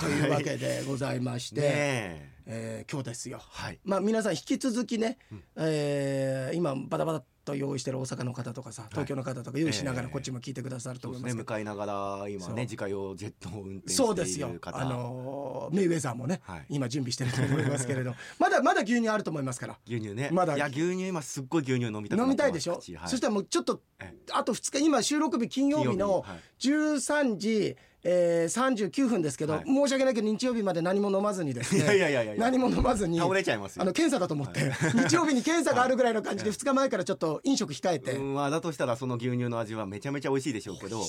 [0.00, 1.66] というわけでございまして、ね
[2.46, 2.84] え。
[2.86, 3.40] ー今日ですよ。
[3.42, 3.78] はい。
[3.84, 5.42] まあ皆さん引き続きね、うん。
[5.56, 11.36] えー今バタバタと用意してる大阪の方とかさ東京の方とか用意しながらええこっちも聞いてくださると思います。
[11.36, 11.42] けど、ですね。
[11.42, 11.86] 向かいなが
[12.20, 14.50] ら今ね自家用ジェットを運転そうしてですよ。
[14.50, 16.66] いる方あのーメイウェザーもね、はい。
[16.68, 19.78] 今準備してると思いますけれど まだまだ牛乳あると思いますから。
[19.86, 20.28] 牛乳ね。
[20.32, 22.26] まだいや牛乳今すっごい牛乳飲みたくなってます。
[22.26, 23.08] 飲みたいでしょ、口はい。
[23.08, 26.38] そしたらもうちょっとえあと2日今収録日金曜日のはい。
[26.60, 27.76] 13時、
[28.10, 29.64] えー、39分ですけど、はい。
[29.66, 32.34] 申し訳ないけど日曜日まで何も飲まずにですねいやいやいやいや。
[32.38, 33.82] 何も飲まずに倒れちゃいますよ。
[33.82, 41.02] あの検査だと思って、日曜日に検査があるぐらいの感じで2日前からちょっと飲食控えて、うんまあだとしたらその牛乳の味はめちゃめちゃ美味しいでしょうけど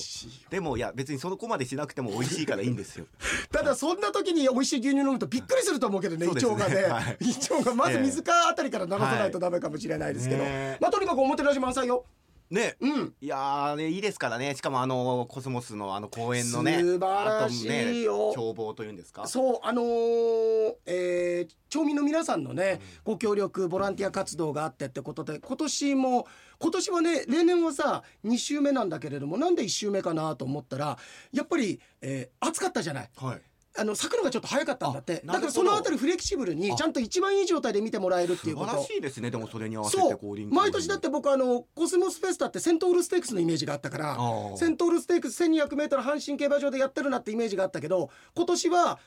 [0.50, 3.06] でもいや別にそこまでしなくても美味しいからいいんですよ。
[3.50, 7.16] ただそんな時に美味しい牛乳飲むとびっくりすると思うけどね胃腸がね、はい。
[7.20, 10.44] 胃腸がまず水かあたりから流さないとダメかもしれないですけど、
[10.80, 12.04] まあとにかくおもてなし満載よ
[12.50, 12.76] ね。
[12.80, 13.14] うん。
[13.20, 14.54] いやーねいいですからね。
[14.56, 18.30] しかもあのコスモスのあの公園のね素晴らしいよ。
[18.30, 19.26] あとね眺望というんですか？
[19.26, 26.26] そうあのーえー町民の皆さんのね、ご協力ボランティア活動があってってことで今年も
[26.58, 30.98] 今年はね例年はさ2週目なんだけれどもなんで1週目かなと思ったら
[31.32, 33.10] やっぱり、えー暑かったじゃない。
[33.16, 33.42] はい
[33.78, 35.22] あの咲くのがちょっと早かったんだって。
[35.24, 36.74] だからそのあたりフレキシブルにあ。
[36.74, 38.70] ちゃんと一番いい状態で見てもらえるっていうこと。
[38.70, 39.30] 素晴らしいですね。
[39.30, 40.02] でもそれに合わせて
[40.50, 44.18] 毎年だって僕あのコスモスフェスタってセントウルステークスのイメージがあったから
[44.56, 48.98] セントウルステークス 1200m 阪神競馬場でやってるなってイメージがあったけど今年は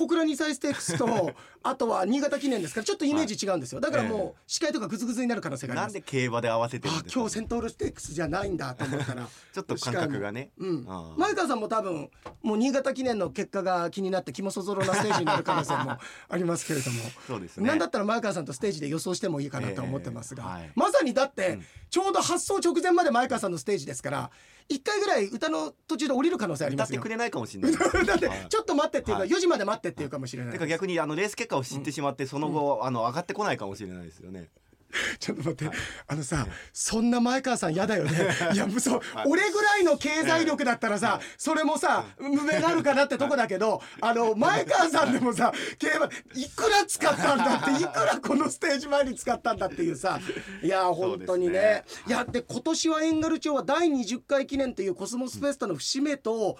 [0.00, 3.80] 小倉2歳ステークスと あとは新潟記念ですからちょっとイメージ違うんですよ。
[3.82, 5.92] だからもう視界とかグズグズになる可能性があります。
[5.92, 9.28] なんで競馬で合わせてるんあですか今日セントウルステークスじゃないんだと思ったら。
[9.52, 10.52] ちょっと感覚がね。
[10.56, 10.86] うん。
[11.18, 12.08] 前川さんも多分
[12.42, 15.98] もう新潟記念の結果が気になって気もそぞろなステージになる可能性も
[16.30, 17.02] ありますけれども。
[17.26, 17.68] そうですね。
[17.68, 20.72] なんだったら前川さんとステージで予想してもいいかなと思ってますが、ええはい。
[20.76, 24.30] まさにだって、うんちょうど発送直前まで前川さんのステージですから
[24.70, 27.00] 一回ぐらい歌の途中で降りる可能性ありますよ。
[27.00, 27.10] 歌ってく。
[27.10, 27.72] れないかもしれない
[28.06, 28.46] だってはい。
[28.48, 29.28] ちょっと待ってっていうか、はい。
[29.28, 30.52] 4時まで待ってっていうかもしれない。
[30.52, 34.48] てか逆にあのレース結果を知ってしまってその後、あの上がってこないかもしれないですよね。
[35.20, 38.10] ちょっと待って、あのさそんな前川さん嫌だよね。
[38.52, 39.24] いやそう、はい。
[39.26, 47.86] 俺ぐらいの経済力だったらさ、それもさ無名なるかなってとこだけどあの前川さんでもさ競馬いくら使ったんだってい。
[47.86, 50.18] くらこのステージ前に使ったんだっていうさ。
[50.62, 51.60] いや本当にね。
[51.60, 51.84] ね。
[52.06, 56.58] いやで今年はエンガル町は第20回記念というコスモスフェスタの節目と、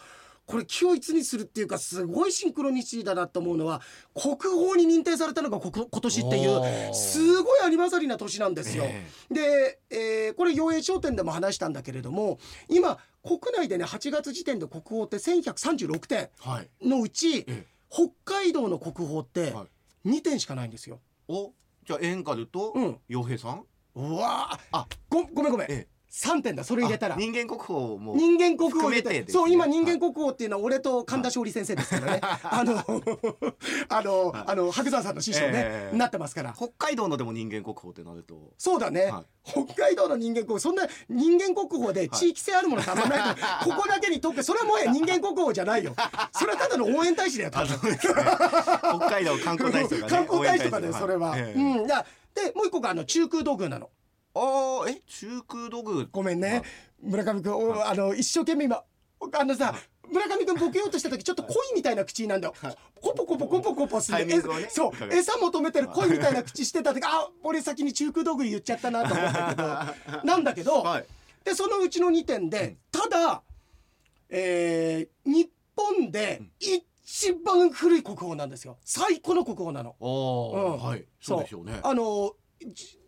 [0.51, 3.81] これ気を一にするっていうかすごいシンクロニシティだなと思うのは
[4.15, 6.93] 国宝に認定されたのが今年っていおうー。
[6.93, 8.85] すごいアニバーサリーな年なんですよ。
[8.87, 12.39] えで、えーこれ陽影商店でも話したんだけれども
[12.69, 16.29] 今国内でね8月時点で国宝って1136点。
[16.41, 16.69] はい。
[16.89, 17.67] のうちええ。
[17.89, 19.67] 北海道の国宝っては
[20.05, 20.09] い。
[20.09, 20.99] 2点しかないんですよ。
[21.29, 21.53] お
[21.87, 22.99] じゃあエンカルとうん。
[23.09, 23.65] 洋平さん？
[23.95, 24.59] うわー。
[24.73, 24.87] あ。
[25.09, 27.15] ごごめんごめん、ええ3点だそれ入れたら。
[27.15, 27.19] あ。
[27.19, 28.17] 人間国宝も。
[28.17, 29.25] 人間国宝入れてね。
[29.29, 32.83] そう今人間国宝っていうのは俺と神田勝利先生ですからね、あ の
[33.89, 35.97] あの、あの白山さんの師匠ね、ええ。
[35.97, 36.53] なってますから。
[36.57, 38.53] 北海道のでも人間国宝ってなると。
[38.59, 45.95] そうだね、は北海道の人間国宝そんな人間国宝で地域性あるものたまんないと、 ここだけに特化それはもはや人間国宝じゃないよ。
[46.33, 47.97] それはただの応援大使だよ多分。
[47.97, 48.15] 北
[49.09, 50.09] 海道観光大使とかね。
[50.09, 51.61] 観光大使とかで応援大使それは、ええ。
[51.61, 51.87] うん。
[51.87, 52.05] だ
[52.35, 53.91] でもう一個があの中空土偶なの
[54.35, 56.09] ああえ中空土偶。
[56.13, 56.63] ごめんね。
[57.03, 58.83] 村上君おあの一生懸命今
[59.33, 59.75] あのさ
[60.09, 62.55] 村上君ボケようとした時ちょっと恋みたいな口なんだよ。
[63.01, 64.27] コポコポコポコポする。
[64.27, 64.37] ね。
[64.37, 64.93] えそう。
[65.13, 69.55] 餌求めてる恋みたいな口してた時あ俺先に中空道具言っちゃったなと思ったけ
[70.13, 70.23] ど。
[70.25, 71.07] なんだけど、はい。
[71.45, 73.43] でそのうちの2点で、ただ、
[74.29, 78.77] えー日本で一番古い国宝なんですよ。
[78.85, 79.97] 最古の国宝なの。
[80.01, 80.79] うん。
[80.79, 81.05] はい。
[81.21, 81.43] そう。
[81.43, 81.81] でしょうね。
[81.83, 82.35] あのじ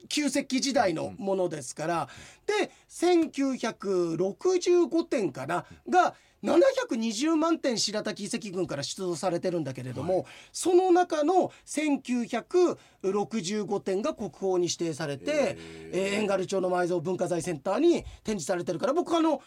[0.09, 2.09] 旧石器時代のものですから、
[2.47, 6.15] で1965点かなが
[6.45, 15.57] 720万点白滝遺跡群から出土されてるんだけれども、その中の1965点が国宝に指定されて、へ
[15.93, 19.41] えー、遠軽町の埋蔵文化財センターに展示されてるから僕あの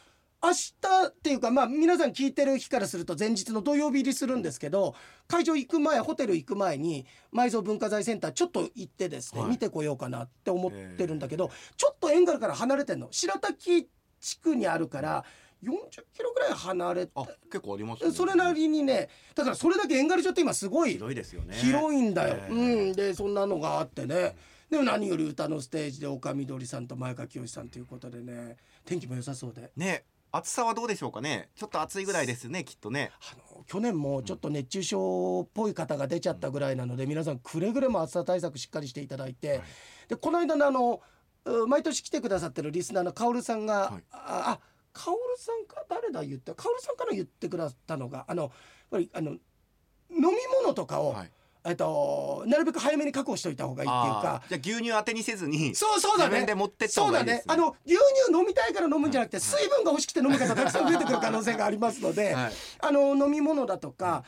[0.45, 4.93] 明日っていうかまあ皆さん聞いてる日からすると前日の土曜日入りするんですけど
[5.27, 9.49] 会場行く前ホテル行く前に埋蔵文化財センターちょっと行ってですね、はい。
[9.49, 13.07] 見てこようかなって思ってるんだけどちょっと遠軽から離れてんの？
[13.09, 13.87] 白滝
[14.19, 15.25] 地区にあるから
[15.63, 15.69] 40
[16.13, 18.11] キロぐらい離れてあ結構ありますね。
[18.11, 21.55] それなりにねだからそれだけ遠軽町って今すごい広いですよね。
[21.55, 22.93] 広いんだよ、ええうん。
[22.93, 24.35] でそんなのがあってね。
[24.69, 28.57] でも何より歌のステージで岡みどりさんと前川清さんということでね。
[28.83, 29.71] 天気も良さそうで。
[29.75, 30.03] ね
[30.37, 31.49] 暑さはどうでしょうかね？
[31.55, 33.11] ちょっと暑いぐらいですねきっとね。
[33.31, 39.61] あの去年もちょっと熱中症っぽい方が出ちゃったぐらいなので皆さんくれぐれも暑さ対策しっかりしていただいて、
[40.09, 41.01] でこの間のあの
[41.45, 44.03] う毎年来てくださってるリスナーのカオルさんが、はい。
[44.11, 44.59] ああ
[44.91, 48.51] カオルさんか誰だ言ってカオルさんから言ってくださったのがあのやっ
[48.91, 49.39] ぱりあの飲
[50.09, 50.21] み
[50.61, 51.31] 物とかを、はい
[51.67, 54.43] えっと、なるべく早めに確保しといた方がいいっていうか。
[54.47, 56.35] じゃあ牛乳当てにせずにそうそうだね。
[56.35, 57.43] 自分で持ってった方がいいですね。
[57.47, 57.63] そうだね。
[57.63, 62.53] あの牛乳飲みたいから飲むんじゃなくて水分が欲しくて飲む方たくさん増えてくる可能性がありますので、はい。
[62.81, 64.23] あの飲み物だとか、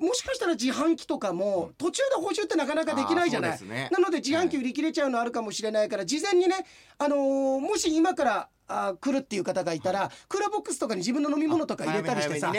[0.00, 3.88] もしかしたら自販機とかも途中で補充ってなかなかできないじゃない、ね。
[3.92, 6.66] なので自販機売り切れちゃうのあるかもしれないから事前にね、
[6.98, 12.52] あのーもし今からあー来るっていう方がいたら、クーラーボックスとかに自分の飲み物とか入れたりしてさ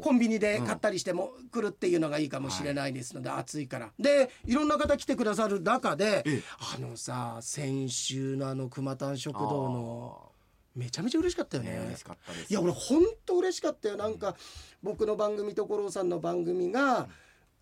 [0.00, 3.90] コンビニで買ったりしても来るっていうのがいいかもしれないですので、暑いから。
[3.98, 6.42] でいろんな方来てくださる中でええ。
[6.76, 10.27] あのさ先週のあの熊丹食堂の
[10.78, 11.70] めちゃめちゃ嬉しかったよね。
[11.70, 11.96] ね
[12.48, 13.96] いや俺ほんと嬉しかったよ。
[13.96, 14.36] なんか
[14.80, 17.08] 僕の番組と五郎さんの番組が、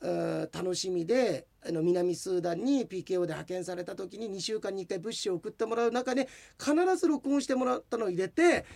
[0.03, 6.29] えー楽しみであの南スーダンに PKO で派遣された時に2週間に1回物資を送ってもらう中で
[6.59, 8.67] 必ず録音してもらったのを入れて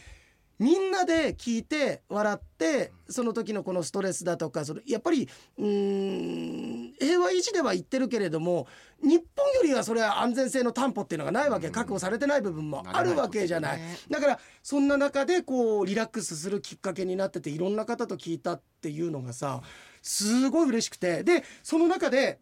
[0.61, 5.27] みんなで聞いて笑ってその時のこのストレスだとかそのやっぱり
[5.57, 8.69] うーん平和維持では言ってるけれども
[9.03, 11.69] 日本よりはそれは安全性の担保っていうのがないわけ。
[11.69, 11.73] うん。
[11.73, 13.81] 確保されてない部分もあるわけじゃない。
[14.11, 19.63] だからそんな中でこうリラックスするきっかけになってていろんな方と聞いたっていうのがさ
[20.03, 21.25] すごい嬉しくて。
[21.25, 22.39] でその中で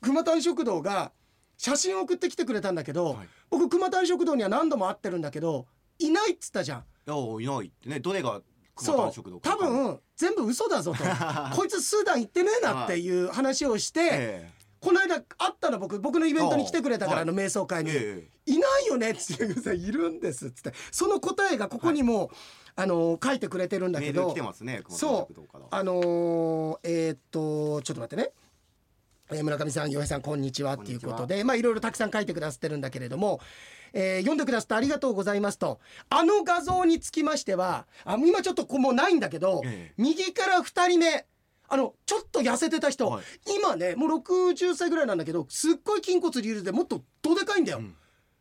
[0.00, 1.12] 熊谷食堂が
[1.56, 3.28] 写真を送ってきてくれたんだけど、はい。
[3.50, 5.68] 僕熊谷食堂には何度も会ってるんだけど
[6.00, 6.84] いないっつったじゃん。
[7.06, 8.00] いないってね。
[8.00, 8.40] どれが
[9.42, 11.04] 多分全部嘘だぞと。
[11.54, 14.50] こいつスーダン行ってねえなっていう話をして、え
[14.80, 18.52] この間会ったの僕僕のイベントに来てくれたからはいあの瞑想会に、ええ。
[18.52, 20.72] いないよねっつっていいるんですっつって。
[20.90, 22.30] その答えがここにも、
[22.74, 24.22] あの書いてくれてるんだけど。
[24.22, 25.66] えメール来てますね熊谷食堂から。
[25.70, 28.32] あのーえーっとちょっと待ってね。
[29.32, 33.40] えー村上さん、洋平さん、こんにちはっていうことで、まあいろいろたくさん書いてくださってるんだけれども、
[33.92, 39.94] えー読んでくださってありがとうございますと、あの画像につきましては、あ今ちょっとこうもうないんだけど、ええ。
[39.96, 41.26] 右から2人目、
[41.68, 43.24] あのちょっと痩せてた人、はい。
[43.58, 47.94] 今ねもう60歳ぐらいなんだけどすっごい筋骨隆々でもっとどでかいんだよ、うん。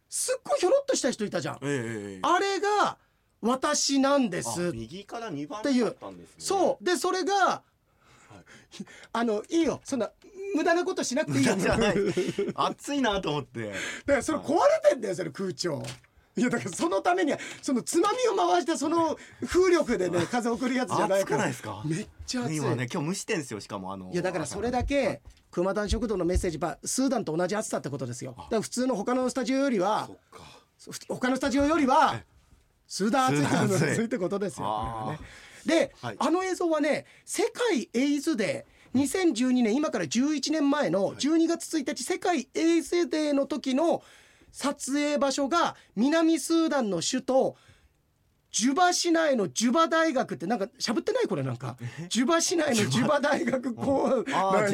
[0.09, 2.97] すっごいひょろっとした人いたじゃん、えあれが
[3.41, 5.95] 私なんであす右から二番っていう。
[6.39, 6.83] そう。
[6.83, 7.61] でそれが、
[9.13, 9.81] あのいいよ。
[9.83, 10.11] そんな
[10.55, 11.95] 無駄なことしなくていいよじゃない。
[12.55, 13.67] 暑いなと思って。
[13.67, 15.83] だからそれ壊れてんだよそれ空調。
[16.37, 21.81] いやだからそのためにはそのつまみを回してその風力でね風送るやつじゃない暑くからないですか？
[21.83, 28.35] めっちゃ暑い、今ね今日蒸してんですよしかもあのいやだからそれだけ熊谷食堂のメッセージばスーダンと同じ暑さってことですよ。
[28.37, 30.09] だから普通の他のスタジオよりは
[31.09, 32.21] 他のスタジオよりは
[32.87, 34.05] スーダン暑いってこと暑い。
[34.05, 35.07] ってことですよ。
[35.11, 35.19] ね
[35.65, 36.15] で、はい。
[36.19, 44.01] あの映像はね世界エイズデー2012年今から11年前の12月1日世界エイズデーの時の
[44.51, 47.55] 撮影場所が南スーダンの首都
[48.51, 51.77] ジュバ市内のジュバ大学ってなんかしゃぶってないこれなんか。
[52.09, 53.19] ジュバ市内のジュバ？
[53.19, 54.65] 大学校あ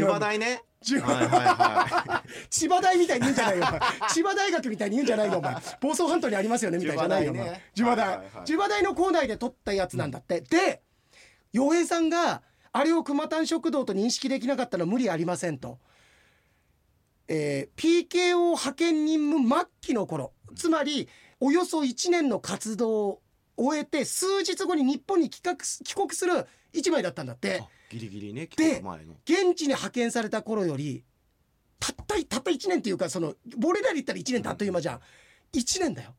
[0.81, 3.65] ジュはいはいは 千葉大みたいに言うんじゃないよ
[4.13, 5.55] 千葉大学みたいに言うんじゃないよお前。
[5.81, 7.33] 房総半島にありますよねみたいじゃないよ
[7.73, 8.83] 千葉大千葉大。
[8.83, 10.83] の校内で撮ったやつなんだって、で
[11.51, 12.43] 洋平さんが
[12.77, 15.79] あれを熊丹食堂と認識できなかったのは無理ありませんと、
[17.29, 21.07] えー PKO 派遣任務末期の頃つまり
[21.39, 23.21] およそ1年の活動を
[23.55, 27.63] 終えて数日後に日本に帰国す帰国する一枚だったんだって。
[27.89, 28.83] ギリギリね帰で
[29.23, 31.05] 現地に派遣された頃より
[31.79, 34.99] たったたった1年っていうかその俺らで言ったら1年ってあっという間じゃん。
[35.53, 36.13] 1年だよ。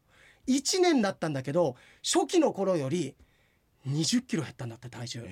[0.49, 3.15] 1年だったんだけど初期の頃より
[3.87, 5.23] 20キロ減ったんだって体重。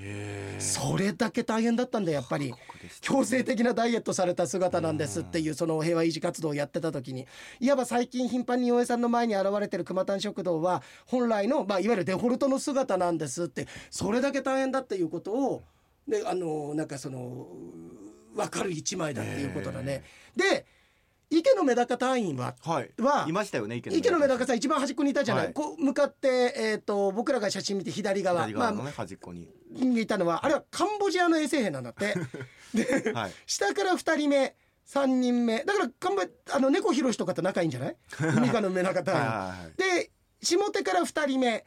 [0.58, 2.54] それだけ大変だったんだよやっぱり。
[3.00, 7.26] 強制的なダイエットされた姿なんですっていうその平和維持活動をやってた時に。
[7.60, 13.66] いわば最近頻繁に洋江さんの前に現れてる熊丹食堂は本来の、まあ、いわゆるデフォルトの姿なんですって。
[13.90, 15.64] それだけ大変だっていうことを
[16.06, 17.48] であのなんかその
[18.34, 20.04] 分かる一枚だっていうことだね。
[20.36, 20.66] で
[21.38, 22.90] 池野メダカ隊員ははい。
[23.00, 25.54] はいましたよね池池野メダカさん一番端っこにいたじゃない、はい。
[25.54, 28.40] こう向かって、えー、と僕らが写真見て左側。
[28.40, 29.48] まあ左側のね端っこに。
[29.70, 32.14] にいたのはあれはカンボジアの衛生兵なんだって。
[32.74, 33.32] ではい。
[33.46, 34.54] 下から2人目
[34.88, 35.64] 3人目。
[35.64, 37.96] だから看板あの猫ひろしとかと仲いいんじゃない？
[38.36, 39.72] 海かの目中はい隊員はいはい。
[40.02, 40.10] で
[40.42, 41.64] 下手から2人目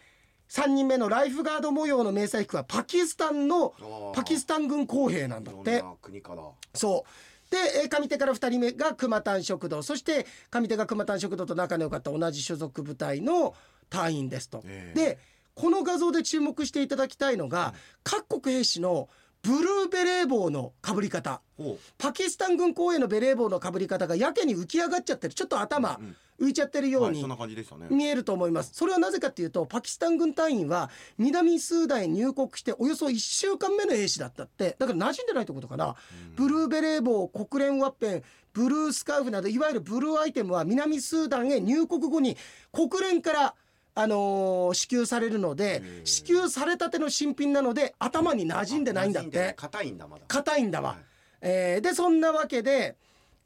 [0.49, 3.73] 3人目のライフガード模様の迷彩服はパキスタンの
[4.15, 5.83] パキスタン軍公兵なんだって。
[6.01, 6.43] 国から。
[6.73, 7.09] そう
[7.49, 9.81] でえー上手から2人目が熊丹食堂。
[9.83, 13.55] そして上手が熊丹食堂と仲の良かった同じ所属部隊の
[13.89, 14.61] 隊員ですと。
[14.65, 14.99] ええ。
[14.99, 15.19] で
[15.55, 17.73] この画像で注目していただきたいのが、
[18.03, 19.09] 各国兵士の
[19.41, 21.41] ブルーベレー帽のかぶり方。
[21.57, 25.33] ほパキスタン軍公営のベレー帽のかぶり方がやけに浮き上がっちゃってる。
[25.33, 27.87] ちょっと頭、うん浮いちゃってるようにはいそんな感じでしたね。
[27.89, 28.71] 見えると思います。
[28.73, 35.95] それはなぜかっていうとパキスタン軍隊員は南スーダンへ入国しておよそ1週間目の兵士だったってだから馴染んでないってことかな、
[36.35, 42.37] ブルーベレー帽国連ワッペンブルースカーフなどいわゆるブルーアイテムは南スーダンへ入国後に
[42.71, 43.55] 国連から
[43.95, 49.53] あのー支給されるので支給されたての新品なので頭に馴染んでないんだって。
[49.57, 50.25] 硬いんだまだ。
[50.27, 50.97] 硬いんだわ、はい。
[51.41, 52.95] えーでそんなわけで、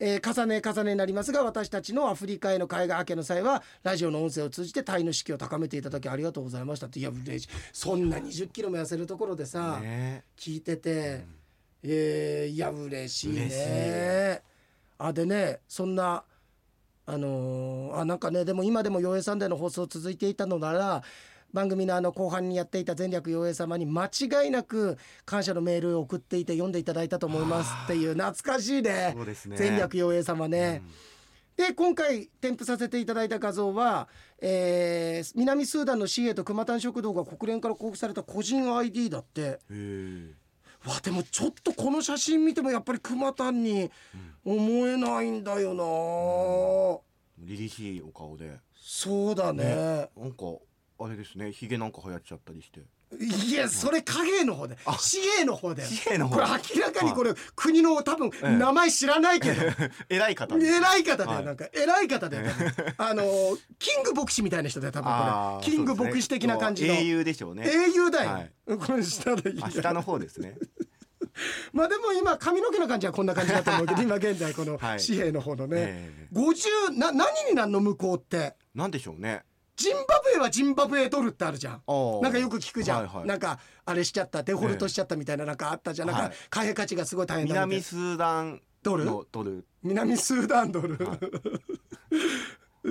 [0.04, 10.24] えー重ね重ねになりますが私たちのアフリカへの海外派遣の際はラジオの音声を通じてタイの士気を高めていただきありがとうございましたっていや嬉しいそんな2 0キロも痩せるところでさ、ね。
[10.36, 11.24] 聞いてて、
[11.84, 14.42] えーいや嬉しいね。
[14.98, 16.24] あでねそんな
[17.06, 21.04] あのーあなんかねでも今でも「陽平サンデー」の放送続いていたのなら
[21.54, 29.14] 番組のあの後半にやっていた「全略陽平様」に間違いなく感謝のメールを送っていて読んでいただいたと思いますっていう懐かしいね。
[29.16, 29.58] そうですね。
[29.58, 30.84] 全略陽平様ね。
[31.58, 34.08] で今回添付させていただいた画像は、
[34.40, 39.60] えー南スーダンの CA と熊谷食堂が国連から交付された個人 ID だって。
[40.86, 43.92] わでもちょっとこの写真見てもやっぱり熊谷に
[44.44, 45.84] 思えないんだよな、
[47.46, 48.58] 凛々しいお顔で。
[48.76, 50.46] そうだねなんか
[51.04, 51.52] あれですね。
[51.52, 52.82] ひげなんか流行っちゃったりして。
[53.20, 54.78] いやそれ影の方で。
[54.86, 54.98] あ。
[54.98, 56.36] 紙幣の方で紙幣の方。
[56.36, 58.58] これ明らかにこれ国の多分ええ。
[58.58, 59.62] 名前知らないけど、
[60.10, 61.46] 偉い方偉い方で、はい。
[61.46, 62.40] なんか偉い方で、
[62.98, 63.24] あの
[63.80, 65.72] キング牧師みたいな人で多分これ。
[65.72, 67.68] キング牧師的な感じの、英雄でしょうね。
[67.68, 68.52] 英雄だよ、はい。
[68.78, 69.52] これ下で。
[69.52, 70.56] いいあ下の方ですね。
[71.74, 75.00] まあでも今髪の毛の感じはこんな感じだと思うけど 今現在このはい。
[75.00, 76.36] 紙幣の方のね、ええ。
[76.36, 78.56] 50な何になんの向こうって。
[78.76, 79.44] なんでしょうね
[79.82, 81.82] ジンバブエはジンバブエドルってあるじゃん。
[82.22, 83.28] なんかよく聞くじゃん、はいはい。
[83.28, 86.32] なんかあれしちゃったデフォルトしちゃったみたいななんかあったじゃん、なんかはい。
[86.50, 90.98] 貨幣価値がすごい大変だ南スーダンドルのドル南スーダンドル、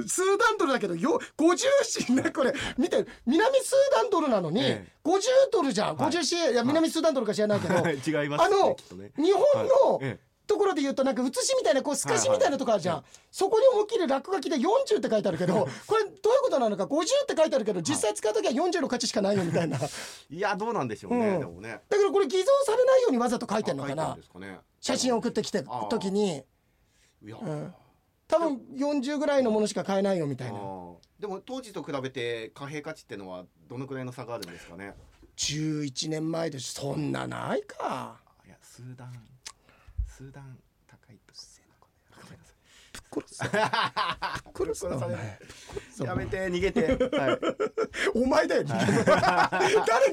[0.07, 4.93] スーダンドルだけどよ50シねこれ見て南スーダンドルなのにええ。
[5.05, 5.21] 50
[5.53, 6.11] ドルじゃん、はい。
[6.11, 7.75] 50シいや南スーダンドルか知らないけど、
[8.23, 9.13] 違いますねあのね。
[9.17, 9.43] 日本
[9.87, 19.79] のはいええところで言うとなんか写しみたいなこう透かしみたいなとこあるじゃん、はいそこに思いっきり落書きで40って書いてあるけど これどういうことなのか50って書いてあるけど実際使う時は40の価値しかないよみたいな。
[19.79, 19.95] だか
[20.29, 21.39] いやどうなんでしょうね、うん。
[21.39, 21.69] でもね。
[21.69, 24.19] らこれ偽造されないようにわざと書いてんのかな。
[24.41, 24.59] ね。
[24.81, 26.43] 写真送ってきて時に。
[27.23, 27.75] いや、ん。
[28.27, 30.59] 多分40ぐらいのものしか買えないよみたいな。
[31.21, 34.97] でも当時と比べて貨幣価値ってのはどのくらいの差があるんですかね。
[35.37, 38.19] 11年前ですそんなないか。
[38.45, 38.97] いやスー
[40.21, 41.33] ダンスーダン高いと
[42.21, 42.53] ごめんなさ
[43.11, 43.41] 殺す
[44.55, 45.41] 殺すなお前。
[46.01, 47.39] いやめて逃げて、はい、
[48.15, 48.65] お前だよ。
[48.69, 48.85] 誰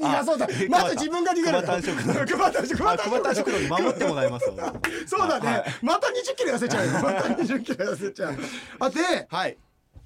[0.00, 1.58] がそうだあまず自分が逃げる。
[1.58, 4.48] 熊谷食堂熊田食堂に守ってもらいます。
[4.48, 4.72] わ
[5.06, 5.64] そうだね、はい。
[5.82, 6.92] また20キロ痩せちゃうよ。
[6.92, 8.38] また20キロ痩せちゃう。
[8.80, 9.58] あではい。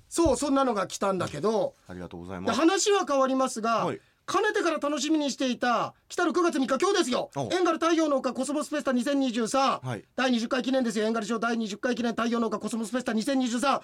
[0.09, 1.77] そうそんなのが来たんだけど。
[1.87, 2.59] ありがとうございでます。
[2.59, 4.01] 話は変わりますが、はい
[4.33, 7.31] かねてから楽しみにしていた来たる9月3日今日ですよ。
[7.37, 10.05] おエンガル太陽の丘コスモスフェスタ2023、はい。
[10.17, 11.05] 第20回記念ですよ。
[11.05, 13.81] エンガル賞第20回記念太陽の丘コスモスフェスタ2023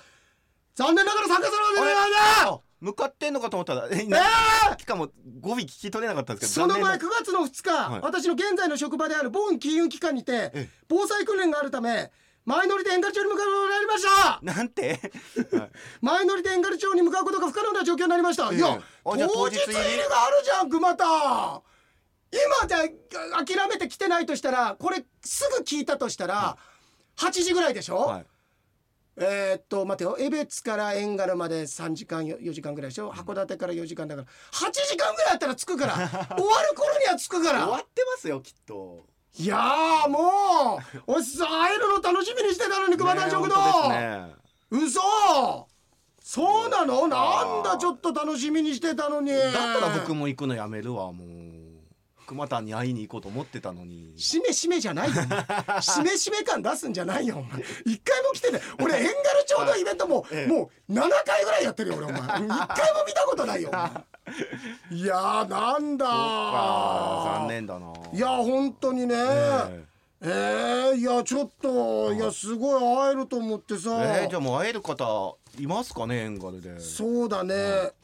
[0.74, 4.78] 残念ながら参加するわけない向かってんのかと思ったらえー！
[4.78, 5.08] しかも
[5.40, 8.00] 語尾聞き取れなかったんですけその前ど残念な9月の2日、はい。
[8.00, 10.68] 私の現在の職場であるボーン金融機関にてええ。
[10.88, 12.10] 防災訓練があるため
[12.48, 14.40] 前乗りでエンガル町に向かうことになりました。
[14.42, 15.00] なんて、
[15.52, 15.70] はい。
[16.00, 18.56] 前乗りでエンガル町に向かうことが不可能な状況になりました、ええ。
[18.56, 21.04] いやあ当日入りがあるじゃん熊田。
[21.04, 22.78] 今じゃ
[23.34, 26.56] あ諦めて来てないとしたらこれすぐ聞いたとしたら、
[27.18, 28.26] 8時ぐらいでしょ、はい。
[29.18, 30.16] えーっと待てよ。
[30.18, 33.10] 江別からエンガルまで3時間4時間ぐらいでしょ？
[33.12, 34.28] 函館から4時間だから。
[34.52, 35.94] 8時間ぐらいあったら着くから。
[36.36, 37.64] 終わる頃には着くから。
[37.64, 39.04] 終わってますよきっと
[39.36, 44.34] いやーもうおっさん会えるの楽しみにしてたのに熊田食堂、ね。
[44.70, 45.00] 嘘。
[46.20, 47.06] そうなの？
[47.08, 49.30] なんだちょっと楽しみにしてたのに。
[49.30, 51.28] だったら僕も行くのやめるわもう
[52.28, 54.12] 熊田に会いに行こうと思ってたのに。
[54.18, 55.14] しめしめじゃないよ。
[55.80, 57.38] しめしめ感出すんじゃないよ。
[57.38, 57.64] お前。
[57.86, 60.46] 一回も来てない 俺エンガル町のイベントも、 ええ。
[60.46, 62.46] もう7回ぐらいやってるよ俺お前一回も
[63.06, 63.70] 見たことないよ。
[64.90, 69.14] いやーなんだ残念だないや本当にね。
[69.16, 69.84] え
[70.20, 70.92] え。
[70.92, 76.78] ー、いやちょっといやすごい会えると思ってさ、えーじゃあもう会える方いますかねエンガルで。
[76.78, 77.54] そうだね、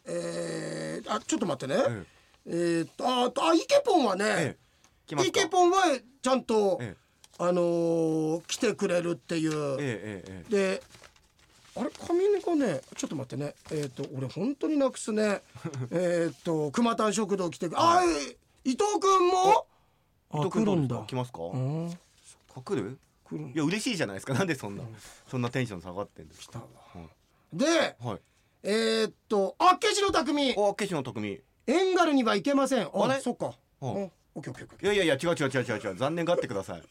[0.06, 2.04] えー、あちょっと待ってね、
[2.46, 4.56] ええーっとああイケポンはね、
[5.10, 6.96] イケポンはちゃんと、え
[7.38, 10.82] あのー来てくれるっていう、えええええで
[11.76, 13.54] あれ髪がねちょっと待ってね。
[13.72, 15.42] えーっと俺本当になくすね。
[15.90, 18.02] えーっと熊谷食堂来てくあ、
[18.64, 19.66] 伊藤君も？
[20.34, 21.02] えあ来るんだ。
[21.06, 21.42] 来ますか？
[21.42, 21.90] うん。
[22.56, 22.98] あ来る？
[23.24, 23.40] 来る。
[23.46, 24.34] んいや嬉しいじゃないですか。
[24.34, 24.84] なんでそんな
[25.28, 26.66] そんなテンション下がってんですか来たわ。
[26.94, 27.56] はい。
[27.56, 28.20] ではい。
[28.62, 30.54] えー、っとあケシの匠。
[30.56, 32.86] おケシの匠エンガルには行けません。
[32.86, 33.52] ああれそっか。
[33.80, 34.12] うんうん。
[34.34, 35.80] オッケーオッケーオッケいやいやいや違う違う違う違う。
[35.80, 36.80] 違う残念がってください。
[36.80, 36.84] ー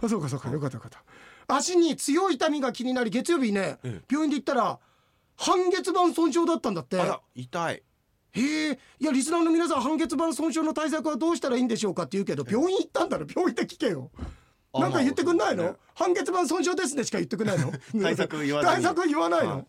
[0.04, 0.50] あそうかそうか。
[0.50, 1.02] よかったよかった。
[1.48, 4.04] 足に強い痛みが気になり月曜日ね、ええ。
[4.10, 4.78] 病院で行ったら
[5.36, 7.00] 半月板損傷だったんだって。
[7.00, 7.82] あら痛い。
[8.32, 8.78] へえ。
[8.98, 13.26] いやリスナーの皆さん半月板損傷の対策はどうしたらいいんでしょうかって言うけど病院行ったんだろ？
[13.28, 14.10] 病院で聞けよ。
[14.72, 17.72] あなんか言ってくんないの、まあ半月板損傷ですねしか言ってくんないの？
[18.02, 19.66] 対策言わずに対策言わないの、はい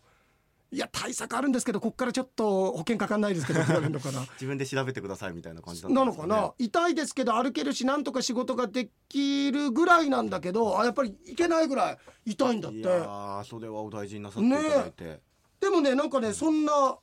[0.70, 3.60] い、や対策あるんですけどこっからちょっと保険かかんないですけど
[4.34, 6.52] 自分で調べてくださいみたいな感じだったなんのかな。
[6.58, 12.78] 痛いですけど歩けるしなんとか仕事ができるぐらいなんだけどあやっぱりいけないぐらい痛いんだって。
[12.78, 15.20] いやーそれはお大事になさっていただいて、
[15.60, 16.98] でもねなんかねそんな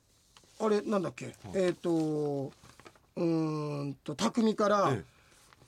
[0.58, 1.90] あれなんだっけ、えっ、と
[3.16, 5.16] うーんと匠から、ええ。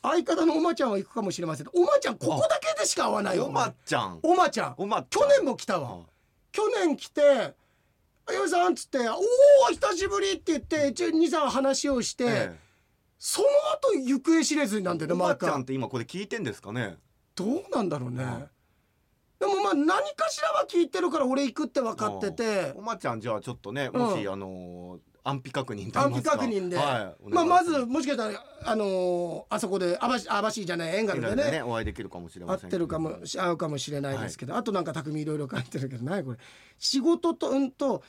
[0.00, 1.66] 相方のおまちゃんは行くかもしれません。
[1.74, 4.20] おまちゃんここだけでしか会わないよおまちゃん。
[4.22, 4.76] おまちゃん。
[4.76, 6.02] 去年も来たわ。
[6.04, 6.18] あ
[6.52, 7.54] 去年来て
[8.32, 12.68] 「よいさん」っつって「おお久しぶり」って言って23話をして、ええ。
[13.18, 16.96] その後行方知れずになんだよねおま毎回ちゃんって今これ聞いてんですかね？
[17.34, 18.48] どうなんだろうね、うん。
[19.40, 22.72] でもまあ何かしらは聞いてるから俺行くって分かってて。
[22.76, 24.00] おまちゃんじゃあちょっとねうん。
[24.00, 31.50] もし、あのー安否確認と言安否確認で、はい、まあ、まずもしかしたらあのーあそこで網走網走じゃないエンガルでね。
[31.50, 31.62] ね。
[31.62, 36.38] お会いできるかもしれませんてるかもし合うかもしれないですけど、あとなんか匠いろいろ書いてるけどないこれ。
[36.78, 38.02] 仕事とうんと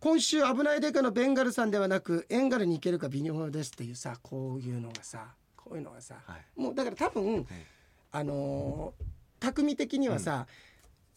[0.00, 6.60] 今週危ないデカのベンガルさんではなくエンガルに行けるか微妙ですっていうさこういうのがさこういうのがさ、はい。
[6.60, 7.66] もうだから多分え
[8.12, 9.04] あのー
[9.40, 10.46] 匠的にはさ、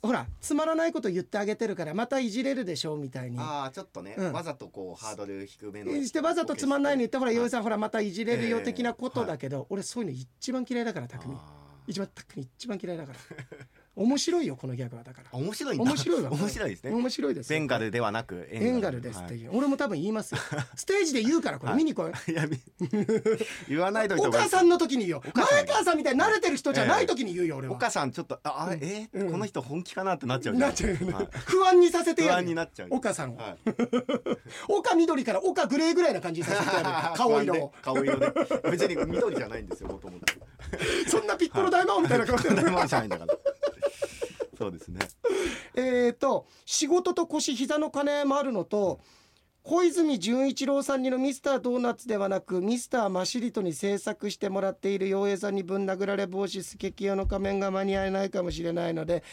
[0.02, 3.40] ほらつまらないこと言ってあげてるからまたいじれるでしょみたいに。
[3.40, 4.32] ああちょっとね、うん。
[4.34, 7.38] わざとこうハードル低めのしてわざとつまんないの言ってほらはい。
[7.38, 11.34] 洋井さんほらまたいじれるよええ的なことだけど、俺そういうの一番嫌いだから匠。
[11.34, 13.20] あ一番匠一番嫌いだから
[13.98, 15.40] 面白いよこのギャグはだから。
[15.40, 15.84] ー面白いんだ。
[15.84, 16.92] 面白いわ面白いですね。
[16.92, 17.60] 面白いですよ。
[17.60, 19.48] ベンガルではなくエンガルですってう、い。
[19.48, 20.38] う、俺も多分言いますよ。
[20.76, 21.74] ステージで言うからこれ。
[21.74, 22.60] 見に来い、はい、いやみ
[23.68, 25.10] 言わないとお母さんの時に言う。
[25.10, 27.74] よお母さん前川さんみたいに慣れてる人じゃない時に言うよ俺は。
[27.74, 28.78] お母さんちょっとああれ？
[28.82, 29.10] え？
[29.18, 29.32] ーうん。
[29.32, 31.28] この人本気かなってなっちゃうなっちゃうはい。
[31.46, 33.58] 不安にさせて不やる安になっちゃう岡さんを、はい。
[34.70, 37.74] 岡緑から岡グレーぐらいな感じにさせてやる顔色を。
[37.82, 38.32] 顔色で
[38.70, 40.26] 別に緑じゃないんですよもともと。
[41.10, 42.56] そんなピッコロ大魔王みたいな顔してる。
[42.56, 43.34] 大魔王じゃないんだから
[44.58, 45.00] そうですね。
[45.76, 49.00] えーと仕事と腰膝の兼ね合いもあるのと
[49.62, 59.24] 小泉純一郎さんにのミスタードーナツではなくミスターマシリトに制作してもらっている陽平さんにぶん殴られ防止スケキヨの仮面が間に合えないかもしれないので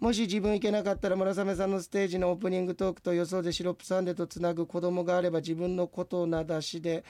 [0.00, 7.04] もし自分行けなかったら村雨さんのステージのオープニングトークと予想でシロップサンデーとつなぐ子供があれば自分のことを名指しで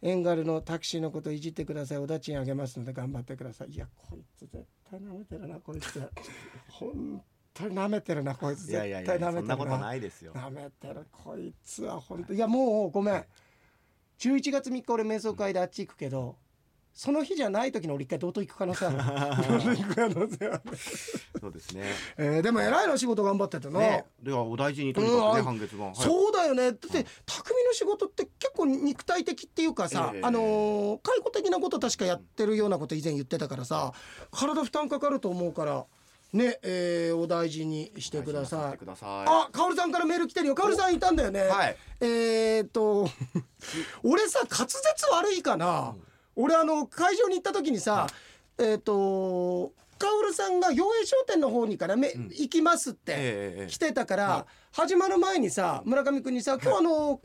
[0.00, 1.98] エンガルのタクシーのことをいじってください。
[1.98, 3.68] お立ちにあげますので頑張ってください。
[3.70, 6.10] いやこいつ絶対舐めてるなこいつ。
[6.68, 7.24] 本
[7.54, 8.66] 当に舐めてるなこいつ。
[8.66, 10.32] 絶対舐めてるやそんなことないですよ。
[10.32, 12.34] 舐めてるこいつは本当。
[12.34, 13.24] いやもうごめん。
[14.18, 16.36] 11月3日俺瞑想会であっち行くけど
[16.92, 20.60] その日じゃない時に俺一回道東行く可能性ある。
[21.40, 21.84] そうですね。
[22.16, 24.04] えーでも偉いの仕事頑張っててな、ね。
[24.22, 25.44] ではお大事にとにかくねうん。
[25.44, 25.94] 半月板はい。
[25.94, 26.64] そうだよね。
[26.64, 26.88] だって
[27.26, 30.20] 匠の仕事って結構肉体的っていうかさ、ええ。
[30.22, 33.92] あのー介護的なこと確かやってるようなこと以前言ってたからさ
[34.30, 35.86] 体負担かかると思うから
[36.32, 38.96] ね、えーお大事にしてください。
[38.96, 39.24] さい。
[39.26, 40.54] あ、カオルさんからメール来てるよ。
[40.54, 41.42] カオルさんいたんだよね。
[41.42, 41.76] はい。
[42.00, 43.08] えーっと、
[44.04, 45.96] 俺さ滑舌悪いかな。
[46.36, 48.06] 俺あの会場に行った時にさ、
[48.58, 49.72] えーっと。
[49.98, 52.28] カオルさんが洋栄商店の方にからめ、ん。
[52.30, 53.16] 行きますってえ
[53.58, 57.20] えええ来てたから、は始まる前にさ村上君にさ「今日あの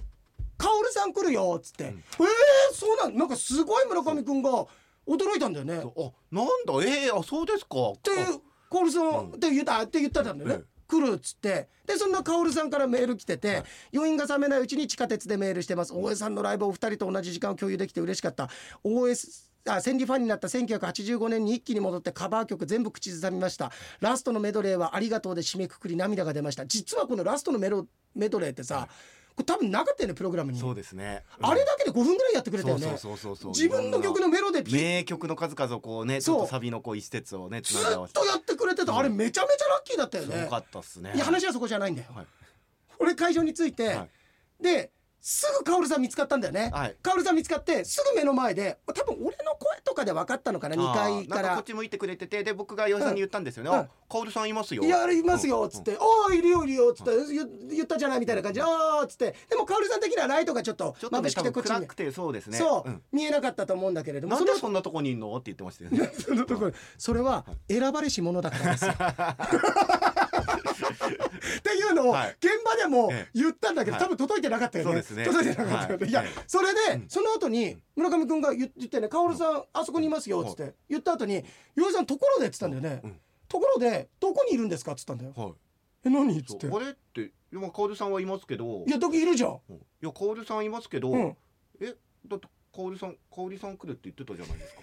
[0.58, 1.88] カオルさん来るよ」っつって「ん。
[1.88, 4.66] えー、そうなんなんかすごい村上君が
[5.08, 5.76] 驚いたんだよね。
[5.76, 6.84] あなんだ？
[6.86, 7.92] ええあそうですか。
[7.94, 8.12] って
[8.70, 10.66] カオルさんって言ったって言ってたんだよね。
[10.94, 11.68] ええ来るっつって。
[11.86, 15.94] でそんなカオルさんからメール来てて、余韻が冷めないうちに地下鉄でメールしてます。
[15.94, 18.50] 大江さんのライブをお二人と同じ時間を共有できて嬉しかった。
[18.84, 19.16] 大江
[19.68, 23.72] あ千里ファンになった1985年に一気に戻ってカバー曲全部口ずさみました。
[24.00, 26.68] ラストのメドレーはありがとうで締めくくり涙が出ました。
[26.68, 28.88] 実はこのラストのメロメドレーってさ、
[29.36, 30.60] これ多分なかったよねプログラムに。
[30.60, 31.24] そうですね。
[31.42, 32.88] あれだけで5分ぐらいやってくれたよね。
[32.88, 33.52] そうそうそうそう。
[33.52, 34.76] 自分の曲のメロでピッ。
[34.76, 38.20] 名曲の数々をこうねちょっとサビのこう一節をねつずないで合わせて。
[38.22, 38.98] っとやってくれてた。
[38.98, 40.36] あれめちゃめちゃラッキーだったよね。
[40.36, 41.12] すごかったっすね。
[41.16, 42.26] いや話はそこじゃないんだよ、はい。
[43.00, 44.08] 俺会場に着いて、は
[44.62, 44.64] い。
[44.64, 44.92] で
[45.28, 46.96] すぐカオルさん見つかったんだよね、はい。
[47.02, 53.76] カオルさん見つかってすぐ目の前で多分俺の声とかで分かったのかな2階からなんかこっち向いてくれててで僕が洋井さんに言ったんですよね、うん。
[53.76, 54.84] あカオルさんいます「よ。
[54.84, 55.84] いやいますよ」っつっうん。
[55.84, 57.34] て「おーいるよいるよ」っつって。
[57.34, 59.34] 言言ったじゃないみたいな感じで「あー」っつって。
[59.50, 62.60] でもカオルさん的にはライトがちょっと眩しくてこっちに多分暗くてそうですね。
[62.60, 63.02] そう、ん。
[63.12, 65.34] 見えなかったと思うんだけれどもなんでそそんなとこにいんの？
[65.36, 65.98] って言ってましたよね。
[65.98, 68.94] の そのところそれは選ばれし者だからですよ
[71.60, 72.38] っていうのをはい。
[72.40, 73.30] 現場でもええ。
[73.34, 74.04] 言ったんだけど、はい。
[74.06, 75.02] 多分届いてなかったよね。
[75.02, 76.08] 届いてなかったよね。
[76.08, 76.12] い。
[76.12, 77.10] やそれで、うん。
[77.10, 80.76] その後に村上君が言言ってね「薫さんあそこにいますよ」っつって。
[80.90, 81.44] 言った後に
[81.76, 83.02] 「洋井さんところで」っつったんだよね。
[83.04, 83.20] うん。
[83.48, 84.94] ところでどこにいるんですか？
[84.94, 85.34] っつったんだよ。
[85.36, 85.54] はい
[86.06, 86.38] え何？
[86.38, 86.68] っつって。
[86.68, 88.84] あれって今カオルさんはいますけど。
[88.86, 89.60] いや時いるじゃん。
[89.70, 89.76] うん。
[89.76, 91.38] いやカオルさんいますけど、うん。
[91.80, 91.96] え
[92.28, 94.82] だってカオルさんカオルさん来るって言ってたじゃないですか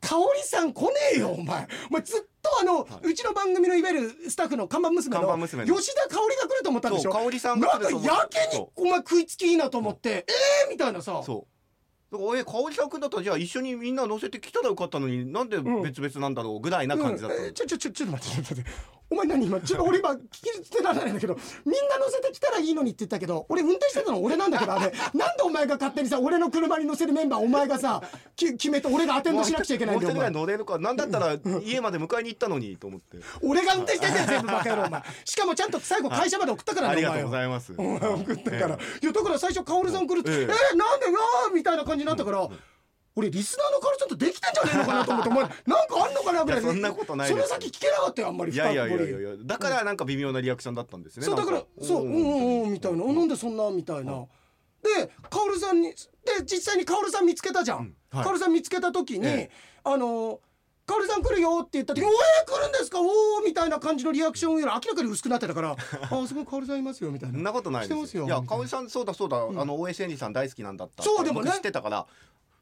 [0.00, 1.66] 香織さん来ねえよお前。
[1.90, 3.10] お前ずっとあの、はい。
[3.10, 5.48] うちの番組のいわゆるスタッフの看板娘看の。
[5.64, 7.02] 吉田香織が来ると思ったんでしょ。
[7.04, 10.12] そうカオルさんがなんかやけにそお前食いつきいいなと思って、え
[10.64, 11.18] えー、みたいなさ。
[11.20, 11.46] うそ
[12.12, 12.16] う。
[12.16, 15.82] だからえカオルさんだったらじゃあ一緒にみんな乗せてきたらよかったのになんでうん。
[15.82, 17.48] 別々なんだろうぐらいな感じだったの、うん。
[17.50, 24.92] えちょちょちょちょっと待ってちょっと待ってお前何今ちょっと俺今聞き捨てられないんだけどみんな乗せてきたらいいのにって言ったけど俺運転してたの俺なんだけどあれ。
[25.14, 28.02] なんでお前が勝手にさ俺の車に乗せるメンバーお前がさ
[28.34, 30.30] き決めて俺がアテンドしなくちゃいけないんだよお前。
[30.30, 33.18] 乗れるかなんだったら家まで迎えに行ったのにと思って。
[33.42, 35.02] 俺が運転してんだよ全部バカ野郎お前。
[35.24, 37.74] しかもちゃんと最後会社まで送ったからねありがとうございます。
[37.76, 38.70] お前送ったから、い
[39.02, 40.36] やだから最初薫さん来るって、ええ。
[40.42, 42.48] えー、なんでよーみたいな感じになったから、
[43.18, 45.50] 俺リスナーの薫ちゃんとできてんじゃねえのかなと思ってお前なん
[45.85, 49.30] かあんのかなぐらいそんなことないその先聞けなかったよあんまりいやいやいやいや。
[49.44, 52.12] だからなんか微妙なリアクションだったんですねそうだからそううん。
[52.14, 54.24] うんうんみたいな、なんでそんなみたいな、
[54.82, 55.96] で薫さんにで
[56.44, 59.50] 実際に薫さん見つけたじゃん、薫さん見つけた時に、え
[59.84, 60.40] あの
[60.86, 62.14] 薫さん来るよって言った時に「おえ
[62.46, 63.00] 来るんですか？
[63.00, 63.08] おお」
[63.44, 65.76] みたいな感じのリアクションより明らかに薄くなってたから「あ
[66.08, 67.34] そこに薫さんいますよ」みたいな。
[67.34, 68.16] そんなことないです。
[68.16, 71.46] よいや香織さんそうだそうだ、あの大江千里さん大好きなんだったそうでもね。
[71.46, 72.06] 僕知ってたから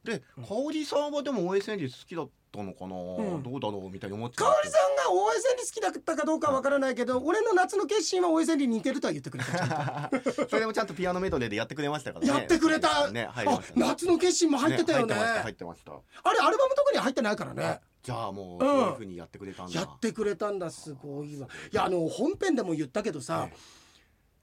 [0.04, 2.94] で香織さんはでも大江千里好きだったのかな、
[3.38, 3.42] ん。
[3.42, 9.50] どうだろうみたいに思ってた香織さんが大江千里好きだったかどうかは分からないけど、俺の夏の決心は大江千里に似てるとは言ってくれた。
[9.52, 12.32] ちゃんとそれでもちゃんとピアノメドレーでやってくれましたからね。
[12.32, 13.86] やってくれた、ね入りあましたね。
[13.88, 15.14] 夏の決心も入ってたよね。
[15.14, 15.92] 入ってました入ってました。
[15.92, 17.80] あれアルバムとかには入ってないからね。
[18.02, 18.70] じゃあもううん。
[18.70, 21.48] そういう風にやってくれたんだ、やってくれたんだすごいわ。
[21.72, 21.74] い。
[21.74, 23.48] やあの本編でも言ったけどさ、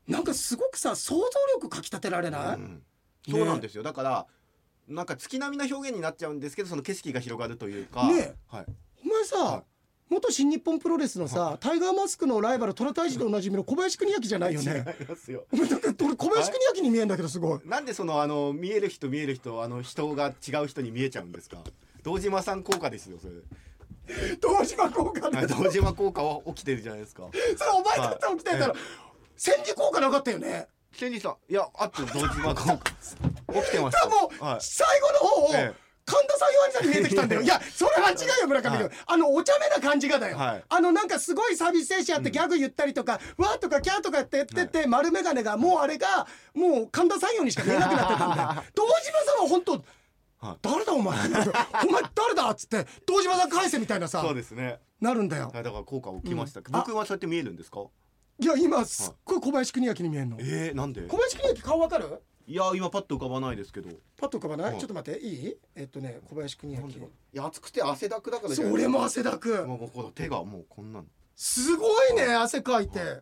[0.08, 2.84] なんかすごくさ想像力かきたてられない、うん。
[3.30, 3.84] そうなんですよ。
[3.84, 4.26] だから
[4.92, 8.08] なんか月並みな表現になっちゃうんですけどその景色が広がるというか。
[8.12, 8.66] ねはい、
[9.06, 9.64] お前さ、は
[10.10, 14.84] 元新日本プロレスのさ、タイガーマスクのライバル虎退治でおなじみの小林邦明じゃないよね。
[15.00, 15.46] 違いますよ。
[15.54, 17.60] 俺小林邦明に見えんだけどすごい。
[17.64, 21.64] なんでそのあの見える人見える人あの人が違う人に見えちゃうんですか？
[22.04, 23.34] 堂島さん効果ですよそれ。
[24.42, 27.30] 堂島効果で、はい堂島効果は起きてるじゃないですか。
[27.32, 28.76] それお前だって起きてんだろ、
[29.38, 32.92] 戦時効果なかったよね千里さんいやあって堂島効果
[33.54, 34.08] 起きてました。
[34.10, 34.58] もう、はい。
[34.62, 35.92] 最後の方を、ええ。
[36.04, 37.42] 神田さんヨハンさんに見えてきたんだよ。
[37.44, 38.98] いやそれは違うよ村上君、はい。
[39.08, 40.64] あのお茶目な感じがだよ、はい。
[40.68, 48.64] あのなんかすごいサービス精神あってギャグ言ったりとか、わーとかキャーとかって言ってて、丸眼鏡がもうあれがもう神田さんよにしか見えなくなってたんだよ。
[48.76, 48.94] 堂島
[49.34, 49.84] さんは本当
[50.46, 50.58] はい。
[50.62, 51.18] 誰だお前。
[51.88, 54.80] お前誰だっつって堂島さん返せみたいなさそうですね。
[55.00, 55.50] なるんだよ。
[55.54, 56.66] はいだから効果起きました、うん。
[56.72, 57.80] 僕はそうやって見えるんですか？
[58.42, 60.38] いや今すっごい小林邦明に見えんの。
[60.40, 61.04] えー、なんで？
[61.04, 62.24] 小林邦明顔わかる？
[62.48, 63.92] いや今パッと浮かばないですけど。
[64.18, 64.80] パッと浮かばない、はい。
[64.80, 65.58] ちょっと待っていい？
[65.76, 66.88] えっとね小林邦明。
[66.88, 66.94] い
[67.34, 69.64] や暑くて汗だくだからそれも汗だく。
[69.68, 71.06] もうこの手がもうこんなの。
[71.36, 73.22] すごいね汗かいて。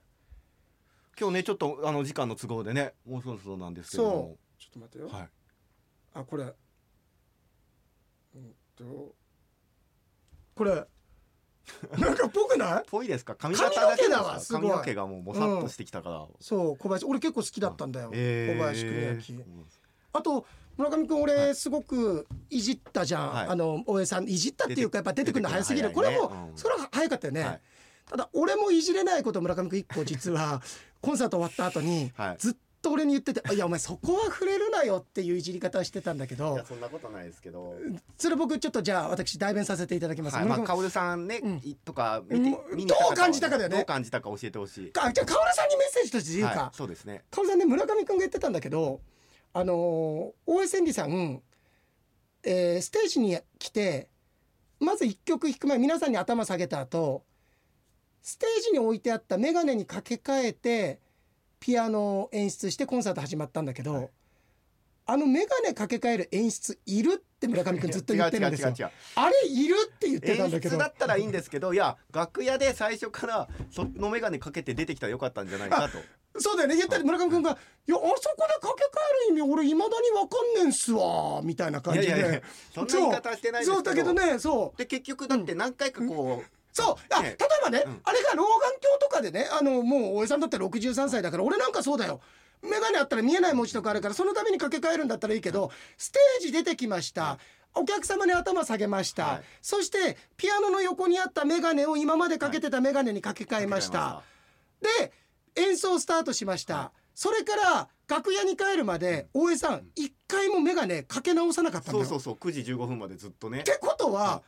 [1.20, 4.38] 今日ねちょっとあの時間の都合でねもうそろそろなんですけれども。
[4.58, 5.30] ちょっと待ってよ、はい。
[6.14, 6.46] あこれ。
[6.46, 6.48] う
[8.38, 9.14] んと。
[10.56, 10.86] これ
[11.98, 12.84] なんかっぽくない？
[12.90, 13.36] ぽいですか？
[13.36, 14.62] 髪髪の毛型だけだわすごい。
[14.64, 17.06] 髪の毛がもうもさっとしてきたから、そう小林。
[17.06, 18.58] 俺結構好きだったんだよ、えー。
[18.58, 19.44] 小林邦明。
[19.44, 19.66] うん
[20.12, 23.48] あと村上君俺すごくいじったじゃん、はい。
[23.50, 25.90] あの大江さんいじったっていうかやっぱ出てくるの早すぎる。
[25.90, 27.62] 出てくるこれも、それは早かったよね、はい。
[28.10, 30.62] ただ俺もいじれないこと村上君一個実は。
[31.02, 32.36] コンサート終わった後にはい。
[32.40, 37.76] ずっと俺に言ってて「いやお前そこは触れるなよ」っていういじり方してたんだけいどやそんなことないですけど、
[38.18, 41.62] それ僕ちょっとじゃあ私代弁させていただきます、はい、まあカオルさんね、うん。
[41.64, 42.78] いとか見て、うん。
[42.78, 43.78] 見にどう感じたかだよね。
[43.78, 44.92] どう感じたか教えてほしい。
[44.98, 47.24] あじゃあカオルさんにメッセージとして言うか、はい、そうですね。
[47.32, 49.02] カオルさんね村上君が言ってたんだけど
[49.54, 49.78] あのー
[50.46, 51.42] 大江千里さん、
[52.44, 54.10] えーステージに来て
[54.80, 57.26] まず一曲弾く前皆さんに頭下げた後
[58.22, 61.00] ステージに置いてあった眼鏡に掛け替えて
[61.60, 64.10] ピアノを演出してコンサート始まったんだけど、
[65.06, 68.92] あの眼鏡掛け替える演出いるって村上君ずっと言ってるんですよ。
[69.16, 75.98] あれいるって言ってたんだ演けど出だったらいいんですけどいや楽屋で最初からその眼鏡かけて出てきたらよかったんじゃないかと。
[76.40, 76.76] そうだよね。
[76.76, 77.58] 言ったら村上君が
[77.90, 78.88] 「いやあそこで掛け替
[79.26, 82.06] える意味俺いまだにわかんねんすわ」みたいな感じで。
[82.06, 82.42] いやいやいや
[82.74, 83.76] そんな言い方してないですけど。
[83.78, 84.78] そうだけどねそう。
[84.78, 86.96] で結局だって何回かこう、そう。
[87.14, 88.02] あ例ねえばね、うん。
[88.04, 88.50] あれが老眼
[88.82, 92.22] 鏡とかでねあのもう大江さんだって63歳だから俺なんかそうだよ。
[92.62, 97.40] 眼鏡あったら見えない文字とかあるからそのために掛け替えるんだったらいいけどステージ出てきました、
[97.74, 99.42] お客様に頭下げました、はい。
[99.62, 104.24] そしてピアノの横にあった眼鏡を今までかけてた眼鏡に掛け替えました。
[104.82, 105.14] で
[105.56, 112.06] 演奏スタートしました、はそれから楽屋に帰るまで大江さん一回も眼鏡かけ直さなかったんだよ。
[112.06, 112.50] そうそうそう。
[112.50, 113.60] 9時15分までずっとね。
[113.60, 114.42] ってことは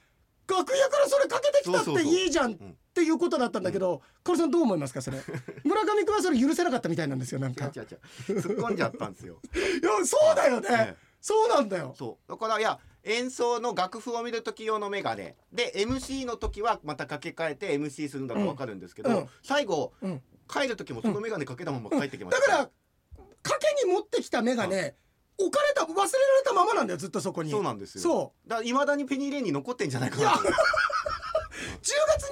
[0.52, 2.58] 楽屋からそれかけてきたっていいじゃんっ
[2.94, 5.18] ていうことだったんだけどカオルさんどう思いますかそれ？
[5.64, 7.88] 村上君はそれ許せなかったみたいなんですよなん違かう違う
[8.30, 9.40] 違う突っ込んじゃったんですよ。
[9.56, 10.98] いやそうだよね、ええ。
[11.22, 11.94] そうなんだよ。
[11.98, 12.32] そう。
[12.32, 15.36] だからいや演奏の楽譜を見る時用のメガネ。
[15.52, 20.22] で MC の時はまた掛け替えて MC するんだと分かるんですけど、最後うん。
[20.48, 22.70] 帰る時もそのメガネかけたまま帰ってきました、だから
[23.42, 24.92] 賭けに持ってきた眼鏡、
[25.38, 26.10] 置かれた忘れられ
[26.46, 27.52] たままなんだよずっとそこに。
[27.52, 28.02] そうなんですよ。
[28.02, 30.39] そだからいまだにペニーレーンに残ってんじゃないかなと。
[30.39, 30.44] 10
[31.82, 32.28] 月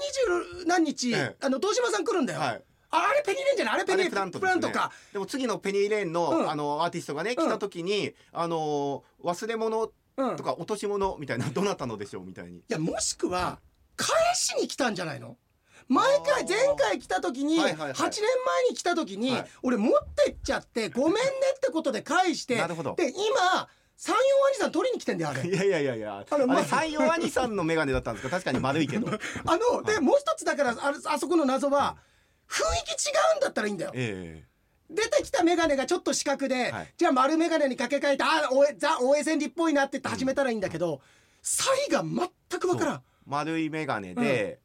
[0.63, 1.35] 20何日、ええ。
[1.41, 2.63] あの東島さん来るんだよ、はい。
[2.91, 3.73] ああれペニーレンじゃない？
[3.75, 4.71] あれペニープラントですね。
[4.71, 4.91] か。
[5.13, 6.49] でも次のペニーレーンの,、うん。
[6.49, 12.57] あのアーティストがね来た時に、あの忘れ物うんとか落とし物みたいなどなたのでしょうみたいに。
[12.57, 13.59] いやもしくは
[13.95, 15.38] 返しに来たんじゃないの？
[15.89, 17.91] 毎回あー前回来た時に、はいはいはい。
[17.93, 19.47] 8年前に来た時に、はい。
[19.63, 19.91] 俺持っ
[20.25, 21.19] てっちゃってごめんね
[21.58, 22.95] ってことで返してなるほど。
[22.95, 24.21] で今三四
[24.54, 25.49] 兄さん取りに来てんだよあれ。
[25.49, 26.17] いやいやいやいや。
[26.17, 28.36] あれあれま三陽兄さんのメガネだったんですか？
[28.38, 29.08] 確かに丸いけど。
[29.45, 31.97] あのでもう一つだからあれあそこの謎は
[32.47, 33.91] 雰囲気違うんだったらいいんだよ。
[33.95, 34.45] え
[34.91, 36.93] 出てきた眼鏡がちょっと四角で、はい。
[36.97, 41.02] じゃあ丸眼鏡に掛け替えてあおえザ大江千里っぽいなって言って始めたらいいんだけど、
[41.43, 43.04] 差異が全く分からん。
[43.28, 44.60] 丸いメガネで、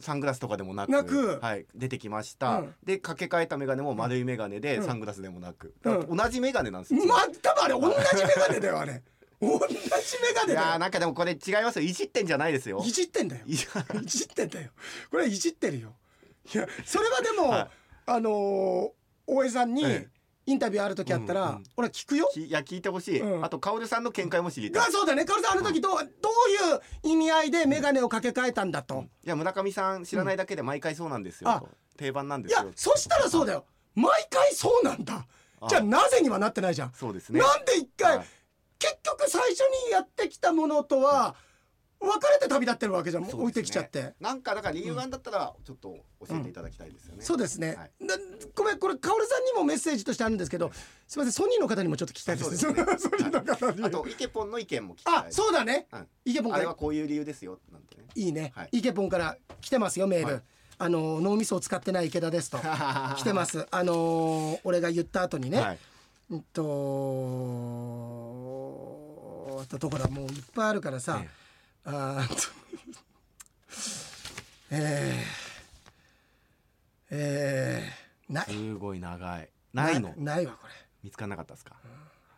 [0.00, 1.38] サングラスとかでもなくなく。
[1.40, 2.74] はい、出てきました、うん。
[2.84, 4.84] で掛け替えたメガネも丸いメガネで、うん。
[4.84, 9.02] サングラスでもなく、同じメガネなんですよ、ま多分あれ同じ眼鏡だよあれ。
[9.40, 11.84] 同じ眼鏡いやーだよなんかでもこれ違いますよ。
[11.84, 12.82] いじってんじゃないですよ。
[12.84, 13.44] いじってんだよ。
[13.46, 14.70] いやいじってんだよ。
[15.10, 15.94] これはいじってるよ。
[16.52, 17.68] いやそれはでも、はい。
[18.06, 18.90] あのー
[19.30, 20.17] 大江さんにええ
[20.48, 21.64] インタビューある時あったら、うんうん。
[21.76, 22.26] 俺は聞くよ。
[22.32, 23.44] きいや聞いてほしい、うん。
[23.44, 24.88] あと薫さんの見解も知りたい。
[24.88, 25.26] あそうだね。
[25.26, 33.66] カオルさんあの時どうどういう意味合いで眼鏡を掛け替えたんだと、いや村上さん知らないだけで毎回そうなんですよ、定番なんでいやすよそしたらそうだよ。
[33.94, 35.26] 毎回そうなんだ。
[35.60, 35.68] あ。
[35.68, 37.40] じゃあなぜにはなってないじゃん、そうですね。
[37.40, 38.26] なんで一回、はい。
[38.78, 41.34] 結局最初にやってきたものとは
[42.00, 43.30] 別れて旅立ってるわけじゃん、ね。
[43.32, 44.14] 置いてきちゃって。
[44.20, 48.14] なんかだから理由があんだったらちょっと教えていただきたいですよね、そうですね、はいな
[48.54, 50.70] ごめんこれカオルさんにもメッセージとしてあるんですけど
[51.06, 52.50] すみませんソニーの方にもちょっと聞きたいです。
[52.50, 52.56] ね。
[52.58, 53.84] ソニーの方に。
[53.84, 56.08] あとイケポンの意見も聞きたいあそうだね、うん。
[56.24, 56.60] イケポンから。
[56.60, 58.04] あれはこういう理由ですよなんてね。
[58.14, 58.68] いいね、はい。
[58.72, 60.42] イケポンから来てますよメール、はい。
[60.78, 62.58] あの脳みそを使ってない池田ですと。
[63.16, 63.66] 来てます。
[63.70, 65.78] あのー俺が言った後にね、はい。
[66.30, 66.62] うんと
[69.78, 71.28] ところはもういっぱいあるからさ、え
[71.90, 72.34] あーっと。
[74.70, 78.44] えー、えー、ない。
[78.46, 79.48] すごい長い。
[79.72, 80.12] ないの？
[80.16, 80.72] ないわこれ。
[81.02, 81.74] 見つからなかったですか？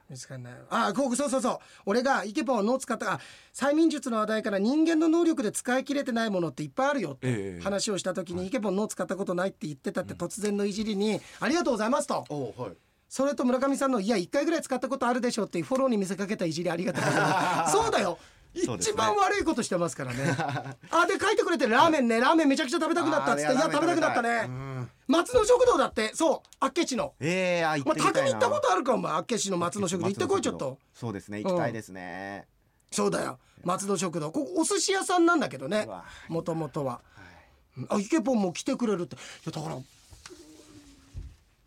[0.09, 1.59] 見つかんないあこうそうそうそう。
[1.87, 3.21] 俺がイケポンを脳使ったあ
[3.55, 12.25] 催眠術の話題から人間の能力で使い切れてないものっていっぱいあるよってええ話をした時に、イケポン脳使ったことないって言ってたって突然のいじりに、ありがとうございますと。
[12.29, 12.73] おはい。
[13.09, 17.73] それと村上さんの「いや1回ぐらい使ったことあるでしょ」っていうフォローに見せかけたいじりありがとうございます。
[17.75, 18.19] そうだよ
[18.55, 20.25] 一番悪いことしてますからね。
[20.91, 22.21] あで書いてくれてるラーメンね。
[22.21, 23.53] ラーメンめちゃくちゃ食べたくなったっつって。
[23.53, 24.51] いや食べたくなったね。
[25.07, 26.15] 松野食堂だって。
[26.15, 26.49] そう。
[26.59, 27.15] あっけ市の。
[27.21, 28.31] ええあ行っまあてみたいな。
[28.31, 29.13] 匠行ったことあるかお前。
[29.13, 30.09] あっけ市の松野食堂。
[30.09, 30.79] 行ってこいちょっと。
[30.95, 32.47] そうですね行きたいですね、
[32.91, 33.39] そうだよ。
[33.63, 34.33] 松野食堂。
[34.33, 35.89] ここお寿司屋さんなんだけどね。
[36.29, 37.01] もともとは。
[37.15, 37.87] はい。
[37.89, 39.15] あイケポンも来てくれるって。
[39.17, 39.77] いやだから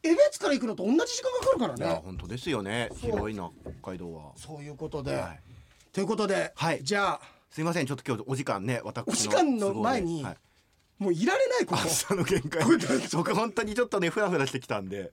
[0.05, 2.89] 江別から行くのと同じ時間かかるからいやね本当ですよね。
[2.97, 3.49] 広いな
[3.81, 4.33] 北海道は。
[4.35, 5.52] そういうことで、はい
[5.93, 6.83] ということで、はい。
[6.83, 9.13] じゃあすいませんちょっと今日お時間ね私の。
[9.13, 10.37] お時間の前にはい。
[10.97, 11.81] もういられないここ。
[11.83, 12.63] 朝の限界。
[13.13, 15.11] 僕本当にちょっとねフラフラしてきたんで。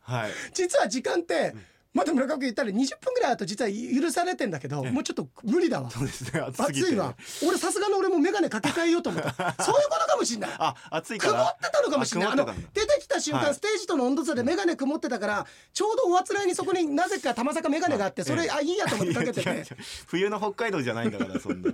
[0.00, 0.30] はい。
[0.52, 1.54] 実は時間って、
[1.94, 5.90] まだ村上君言ったら20分ぐらいあと実は許されてんだけど、もうちょっと無理だわ。
[5.90, 6.40] そうですね。
[6.40, 7.14] 暑いわ。
[7.46, 9.32] 俺さすがの俺も眼鏡かけ替えようと思った。
[9.32, 10.50] そういうことかもしんない。
[10.58, 11.32] あ暑いから。
[11.32, 12.32] 曇ってたのかもしれない。
[12.32, 13.54] あの出てきた瞬間、はい。
[13.54, 19.64] ステージとの温度差で眼鏡曇ってたからちょうどおあつらいにそこになぜかたまさか眼鏡があってそれ、ええあいいやと思ってかけてて。
[20.06, 21.70] 冬の北海道じゃないんだからそんな。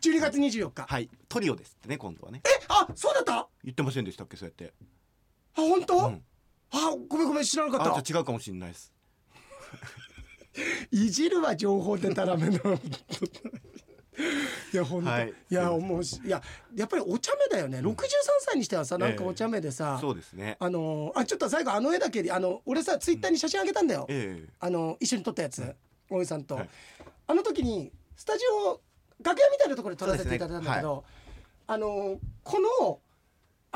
[0.00, 1.10] 12月24日、はい。
[1.28, 2.40] トリオですってね今度はね。
[2.46, 3.34] えあそうだった？
[3.40, 4.72] あ言ってませんでしたっけそうやって。
[5.54, 6.22] 本当、うん。
[6.72, 7.96] あごめんごめん知らなかった。
[7.96, 8.93] あじゃあ違うかもしれないです
[10.90, 12.58] いじるは情報でたらめの。
[14.72, 15.34] いや本当、はい。
[15.50, 16.20] い、やもうし。
[16.24, 16.40] いや
[16.74, 17.94] やっぱりお茶目だよね、63
[18.40, 20.56] 歳にしてはさなんかお茶目でさ、そうですね。
[20.60, 24.48] あのーあちょっと最後あの絵だけであの俺さツイッターに写真あげたんだよ、ええ。
[24.60, 25.74] あの一緒に撮ったやつ、
[26.08, 26.68] 大江さんと、はい。
[27.26, 28.80] あの時にスタジオ
[29.22, 31.04] 楽屋みたいなところで撮らせていただいたんだけど、
[31.66, 33.00] あのこの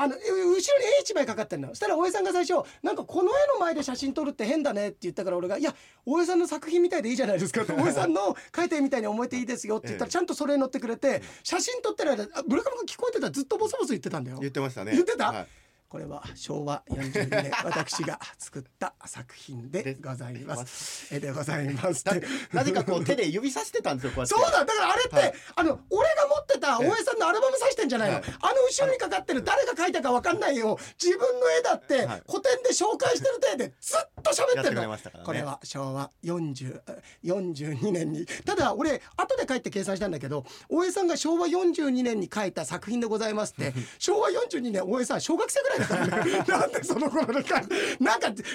[0.01, 1.67] あのえ後ろに絵一枚かかってんの。
[1.69, 10.11] そしたら大江さんが最初「なんかこの絵の前で写真撮るって変だね」って言ったから俺が「いや大江さんの作品みたいでいいじゃないですか」っ て大江さんの描いた絵みたいに思えていいですよって言ったらええ。
[10.11, 14.37] ちゃんとそれに乗ってくれて写真撮ってる間あ村上君聞こえてたずっとボソボソ言ってたんだよ。
[14.39, 14.93] 言ってましたね。
[14.93, 15.31] 言ってた？
[15.31, 15.47] はい
[15.89, 21.13] これは昭和42年私が作った作品でございます。
[21.13, 22.05] えでございます。
[22.53, 25.33] なぜかこう手で指さしてたんですよこうそうだだからあれって、はい。
[25.55, 28.23] あの俺が持ってた大江さんのアルバム指してんじゃないの、はい。
[28.23, 32.23] あの後ろにかかってる誰が描いたかわかんないよ自分の絵だってはい。
[32.29, 34.99] 古典で紹介してる体でずっと喋やってるのね。
[35.25, 36.81] これは昭和40
[37.25, 38.27] 42年に。
[38.45, 43.73] ただ俺後で書いて計算したんだけど大江さんが昭和42年に書いた作品でございますって。
[43.97, 47.61] 昭和42年大江さん小学生ぐらいだからねなんでその頃なんか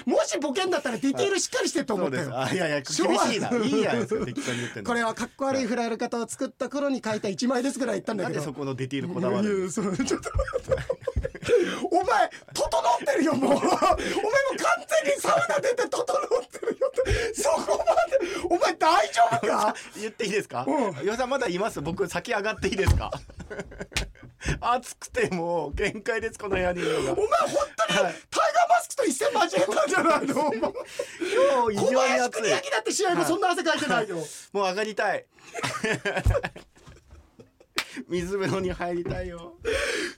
[0.05, 2.31] もしボケんだったらディティールしっかりしてると思ったよ。
[2.39, 3.49] あいやいや厳しいな。
[3.51, 4.25] いいじゃないですか。
[4.25, 10.15] 適当に言ってこれはかっこ悪い振られ方を作った頃に書いた一枚ですぐらい言ったんだなんけどでそこのディティールこだわるちょっと待って。
[11.91, 13.51] お前整ってるよもう。
[13.51, 16.91] お前もう完全にサウナ出て整ってるよ。
[17.35, 18.25] そこまで。
[18.49, 19.75] お前大丈夫か？
[19.99, 20.65] 言っていいですか？
[20.67, 21.03] うん。
[21.05, 21.81] 岩井さんまだいます？
[21.81, 23.11] 僕先上がっていいですか？
[24.59, 27.11] 暑くてもう限界ですこの部屋にいるのが。
[27.13, 28.15] お前本当にタイガーはい
[28.69, 30.51] マスクと一戦間違えたんじゃないの？
[30.51, 34.17] 今日異常に暑い邦明だって試合後そんな汗かいてないよ。
[34.53, 35.25] もう上がりたい。
[38.09, 39.53] 水風呂に入りたいよ。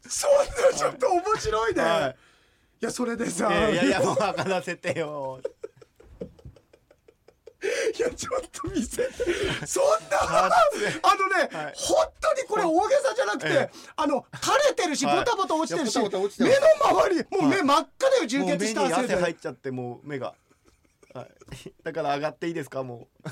[0.08, 0.32] そん
[0.72, 2.86] なちょっと面白いね、、はい。
[2.86, 5.42] やそれでさ、いやいやもう上がらせてよ
[7.98, 9.04] いやちょっと見せて。
[9.66, 10.50] そんなあ
[11.16, 11.74] のね、はい。
[11.76, 13.72] 本当にこれ大げさじゃなくて、ええ。
[13.96, 15.18] あの垂れてるし、はい。
[15.18, 20.36] ボタボタ落ちてるし目の周りもう目真っ赤だよ充血したに汗入汗でっちゃってもう目が、
[21.14, 21.28] はい、
[21.84, 23.30] だから上がっていいですかもう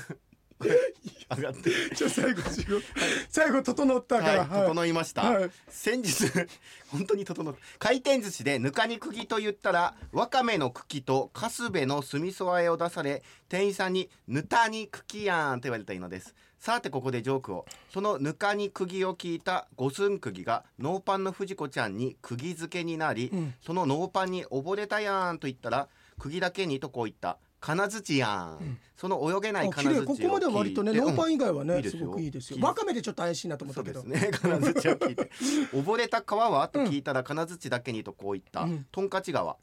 [0.58, 1.70] 上がって。
[1.94, 2.80] じゃあ最後最後
[3.28, 5.50] 最後整ったから、はい、整いました、はい。
[5.68, 6.30] 先日
[6.88, 7.60] 本当に整った。
[7.78, 16.34] 回転寿司でぬかに釘と言ったらわかめの茎とかすべの酢味噌和えを出され店員さんに「ぬたに茎やん」と言われたいのです。
[16.58, 17.66] さてここでジョークを。
[17.90, 23.54] そのぬかに釘を聞いた五寸釘がノーパンの藤子ちゃんに釘付けになり、うん。
[23.60, 25.88] そのノーパンに溺れたやんと言ったら
[26.18, 28.28] 釘だけにとこう言った金槌や
[28.60, 32.64] ん、その泳げない金槌ここまでは割とねノーパン以外はね、いいですごくいいですよ。
[32.64, 34.02] わかめでちょっと怪しいなと思ったけど。
[34.02, 34.30] そうですね。
[34.40, 35.30] 金槌を聞いて。
[35.72, 36.68] 溺れた川は？
[36.68, 38.86] と聞いたら金槌だけにとこう言った、うん。
[38.92, 39.56] トンカチ川。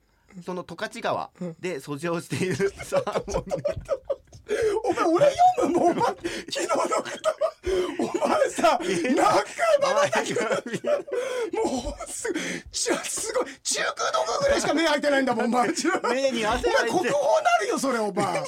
[0.46, 2.56] その十勝川うんで遡上している。
[2.84, 3.46] サーモン
[4.84, 5.25] お前俺
[5.58, 6.17] 読むもうお前昨
[6.51, 7.03] 日の方
[7.99, 9.23] お前さ何回
[9.82, 12.32] まばたきもうす
[12.71, 15.67] ちょすごい中空の部ぐらいしか目開いてないんだもん お前。
[16.13, 18.43] 目に汗お前国宝なるよそれお前。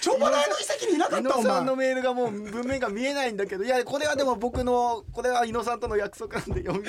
[0.00, 1.44] ちょぼ大の遺跡にいなか伊ったお前。
[1.44, 6.82] 野さんのメールがもう文面が見えないんだけどいやこれはでも僕のこれは伊野さんとの約束なんで読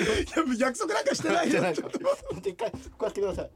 [0.46, 1.52] み約束なんかしてないよ。
[1.52, 1.88] じゃないか
[2.44, 3.50] 一回こうやってください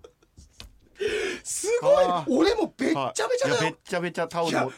[1.47, 2.39] すごい。
[2.39, 3.61] 俺もべっちゃべちゃだよ。
[3.61, 4.73] べっちゃべちゃタオルも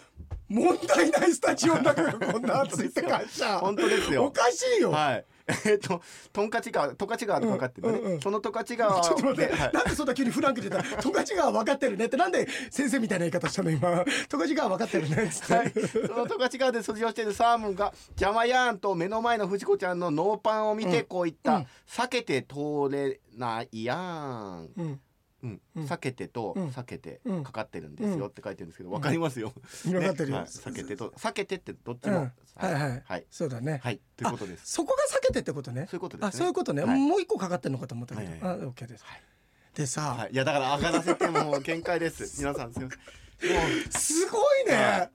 [0.49, 4.27] 問題ないスタジオの中がこんな暑いって会社本当ですよ。
[4.27, 5.25] おかしいよ、はい。
[5.65, 8.21] えっとトンカチ川十勝川とかかってるね、うんうんうん。
[8.21, 9.73] その十勝川ちょっと待って、はい。
[9.73, 12.19] なんでそんな急にフランクで言ったら十勝川分かってるねって。
[12.19, 13.71] なんで先生みたいな言い方したの？
[13.71, 14.05] 今。
[14.29, 21.67] 十勝川分かってるねっつって、はい、その十勝川で卒業しているサーモンが邪魔やんと目の前の藤子ちゃんのノーパンを見てこう言った、うん。
[21.89, 25.01] 避けて通れないやん、うん
[25.43, 25.61] うん。
[25.77, 26.69] うん避けてとうん。
[26.69, 27.45] 避けてうん。
[27.45, 29.53] かかってるんですよって書いてるんですけどわかりますよ、
[29.85, 32.15] 分かってるよ、はい、避けてと避けてってどっちうん。
[32.15, 32.75] も、はい。
[32.75, 33.27] はい、はい。
[33.31, 34.01] そうだね、はい。
[34.17, 34.73] ということです。
[34.73, 35.87] そこが避けてってことね。
[35.91, 36.29] そういうことですね。
[36.29, 37.01] あそういうことね、はい。
[37.01, 38.61] もう一個かかってんのかと思ったけど、はいはいはい。
[38.63, 39.05] あオッケーです、
[39.75, 42.41] でさ、はい、いやだから上がらせても限界です。
[42.41, 42.97] 皆さんすみませ
[43.49, 43.55] ん。
[43.55, 43.93] もう。
[43.93, 45.11] すごいね、はい。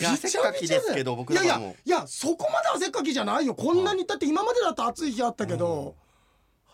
[0.00, 3.54] いやびちゃびちゃだよ汗っかきですけど僕いやいやいやそこまで汗っかきじゃないよ。
[3.54, 5.94] こんなにだって今までだと暑い日あったけど、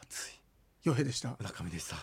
[0.02, 0.40] 暑い。
[0.86, 1.36] 余平でした。
[1.38, 1.96] 村上でした